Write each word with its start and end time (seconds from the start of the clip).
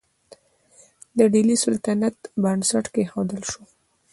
د 1.17 1.19
ډیلي 1.33 1.55
سلطنت 1.63 2.15
بنسټ 2.43 2.85
کیښودل 2.93 3.41
شو. 3.51 3.61